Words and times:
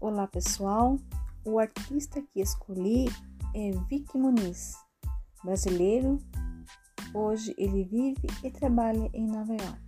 Olá 0.00 0.28
pessoal, 0.28 0.96
o 1.44 1.58
artista 1.58 2.22
que 2.22 2.40
escolhi 2.40 3.06
é 3.52 3.72
Vic 3.88 4.16
Muniz, 4.16 4.76
brasileiro. 5.42 6.18
Hoje 7.12 7.52
ele 7.58 7.82
vive 7.82 8.28
e 8.44 8.48
trabalha 8.48 9.10
em 9.12 9.26
Nova 9.26 9.54
York. 9.54 9.80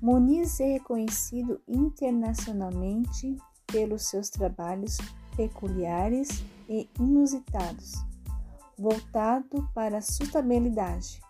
Muniz 0.00 0.60
é 0.60 0.74
reconhecido 0.74 1.60
internacionalmente 1.66 3.36
pelos 3.66 4.04
seus 4.04 4.30
trabalhos 4.30 4.98
peculiares 5.36 6.44
e 6.68 6.88
inusitados, 7.00 7.94
voltado 8.78 9.68
para 9.74 9.98
a 9.98 10.00
sustentabilidade, 10.00 11.20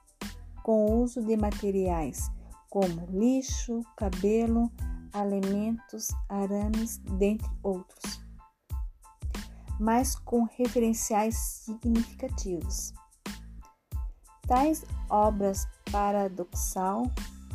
com 0.62 0.84
o 0.84 1.02
uso 1.02 1.23
de 1.23 1.38
materiais 1.38 2.30
como 2.68 3.07
lixo, 3.07 3.80
cabelo, 3.96 4.70
alimentos, 5.16 6.09
arames, 6.29 6.98
dentre 7.19 7.48
outros, 7.62 8.20
mas 9.80 10.15
com 10.15 10.45
referenciais 10.45 11.37
significativos. 11.37 12.93
Tais 14.47 14.84
obras 15.09 15.66
paradoxal 15.91 17.10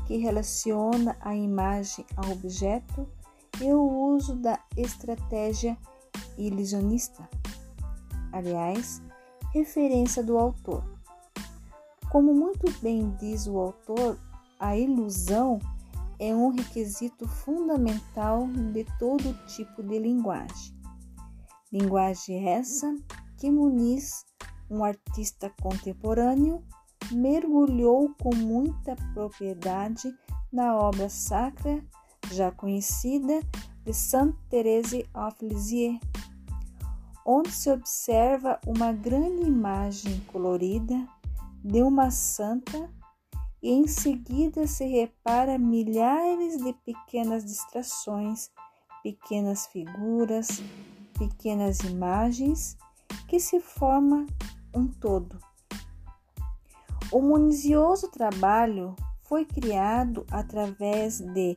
que 0.08 0.18
relaciona 0.18 1.16
a 1.22 1.36
imagem 1.36 2.06
ao 2.18 2.32
objeto 2.32 3.08
e 3.62 3.72
o 3.72 3.82
uso 4.14 4.36
da 4.36 4.60
estratégia 4.76 5.78
ilusionista. 6.38 7.30
Aliás, 8.34 9.02
referência 9.54 10.24
do 10.24 10.38
autor. 10.38 10.84
Como 12.10 12.34
muito 12.34 12.70
bem 12.82 13.16
diz 13.20 13.48
o 13.48 13.58
autor, 13.58 14.18
a 14.60 14.76
ilusão 14.76 15.60
é 16.22 16.36
um 16.36 16.50
requisito 16.50 17.28
fundamental 17.28 18.48
de 18.72 18.86
todo 19.00 19.34
tipo 19.48 19.82
de 19.82 19.98
linguagem. 19.98 20.80
Linguagem 21.74 22.48
essa 22.48 22.96
que 23.40 23.50
Muniz, 23.50 24.24
um 24.70 24.84
artista 24.84 25.52
contemporâneo, 25.60 26.64
mergulhou 27.12 28.14
com 28.22 28.36
muita 28.36 28.96
propriedade 29.16 30.14
na 30.54 30.78
obra 30.78 31.10
sacra 31.10 31.84
já 32.32 32.52
conhecida 32.52 33.42
de 33.84 33.92
Sainte 33.92 34.38
Thérèse 34.48 35.10
of 35.16 35.36
Lisieux, 35.42 36.00
onde 37.26 37.52
se 37.52 37.72
observa 37.72 38.60
uma 38.68 38.94
grande 38.94 39.42
imagem 39.42 40.20
colorida 40.32 41.04
de 41.64 41.82
uma 41.82 42.12
santa 42.12 43.01
e 43.62 43.70
em 43.70 43.88
seguida 43.88 44.66
se 44.66 44.86
repara 44.86 45.58
milhares 45.58 46.58
de 46.58 46.74
pequenas 46.74 47.46
distrações, 47.46 48.50
pequenas 49.04 49.68
figuras, 49.68 50.62
pequenas 51.18 51.80
imagens 51.82 52.76
que 53.28 53.40
se 53.40 53.60
forma 53.60 54.26
um 54.74 54.88
todo. 54.88 55.38
O 57.12 57.22
munizioso 57.22 58.08
trabalho 58.10 58.96
foi 59.22 59.46
criado 59.46 60.26
através 60.32 61.20
de 61.20 61.56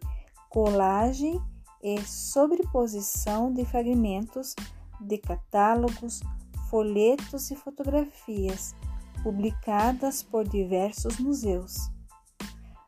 colagem 0.51 1.41
e 1.83 2.01
sobreposição 2.03 3.53
de 3.53 3.65
fragmentos 3.65 4.55
de 5.01 5.19
catálogos, 5.19 6.21
folhetos 6.69 7.51
e 7.51 7.57
fotografias 7.57 8.75
publicadas 9.23 10.23
por 10.23 10.47
diversos 10.47 11.19
museus 11.19 11.94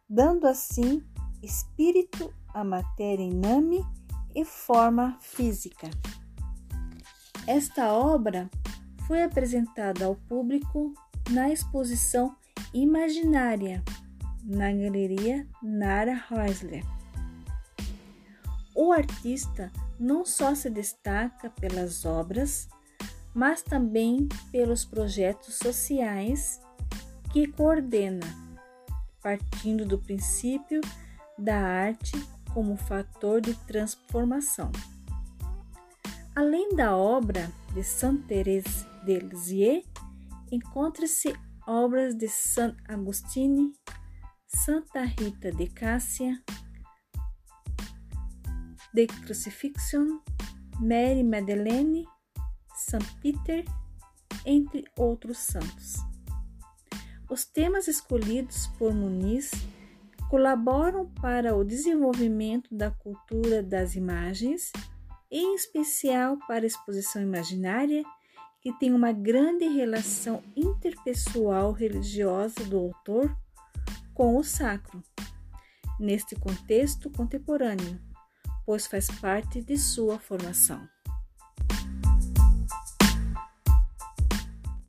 dando 0.09 0.47
assim 0.47 1.03
espírito 1.43 2.33
à 2.55 2.65
matéria 2.65 3.25
iname 3.25 3.85
e 4.35 4.45
forma 4.45 5.19
física. 5.21 5.91
Esta 7.47 7.93
obra 7.93 8.50
foi 9.06 9.22
apresentada 9.22 10.05
ao 10.05 10.17
público 10.17 10.93
na 11.31 11.50
exposição 11.50 12.37
Imaginária, 12.75 13.83
na 14.44 14.72
Galeria 14.72 15.47
Nara 15.62 16.25
Heusler. 16.31 16.84
O 18.75 18.93
artista 18.93 19.73
não 19.99 20.25
só 20.25 20.55
se 20.55 20.69
destaca 20.69 21.49
pelas 21.50 22.05
obras, 22.05 22.69
mas 23.34 23.62
também 23.62 24.28
pelos 24.50 24.84
projetos 24.84 25.55
sociais 25.55 26.61
que 27.33 27.47
coordena 27.47 28.46
partindo 29.26 29.84
do 29.84 29.98
princípio 29.98 30.81
da 31.37 31.56
arte 31.60 32.12
como 32.54 32.76
fator 32.76 33.41
de 33.41 33.54
transformação. 33.66 34.70
Além 36.32 36.76
da 36.76 36.97
obra 36.97 37.50
de 37.75 37.82
Sainte 37.82 38.22
Thérèse 38.28 38.87
de 39.04 39.19
Lisieux, 39.19 39.84
encontra-se 40.53 41.34
obras 41.66 42.14
de 42.14 42.28
Saint 42.28 42.76
Agostini, 42.87 43.72
Santa 44.47 45.03
Rita 45.03 45.50
de 45.50 45.66
Cássia, 45.70 46.41
de 48.94 49.08
Crucifixion, 49.08 50.20
Mary 50.78 51.25
Madeleine, 51.25 52.06
Saint 52.76 53.04
Peter, 53.20 53.64
entre 54.44 54.84
outros 54.97 55.38
santos. 55.38 55.97
Os 57.28 57.44
temas 57.44 57.88
escolhidos 57.88 58.69
por 58.78 58.94
Muniz 58.94 59.50
colaboram 60.31 61.06
para 61.20 61.56
o 61.56 61.64
desenvolvimento 61.64 62.72
da 62.72 62.91
cultura 62.91 63.62
das 63.62 63.97
imagens, 63.97 64.70
em 65.31 65.54
especial 65.54 66.38
para 66.47 66.64
a 66.64 66.66
exposição 66.66 67.20
imaginária, 67.20 68.04
que 68.60 68.72
tem 68.78 68.92
uma 68.92 69.12
grande 69.12 69.66
relação 69.66 70.42
interpessoal 70.56 71.72
religiosa 71.72 72.64
do 72.64 72.78
autor 72.78 73.37
com 74.14 74.37
o 74.37 74.44
sacro, 74.44 75.03
neste 75.98 76.37
contexto 76.37 77.10
contemporâneo, 77.10 78.00
pois 78.64 78.87
faz 78.87 79.08
parte 79.20 79.60
de 79.60 79.76
sua 79.76 80.19
formação. 80.19 80.96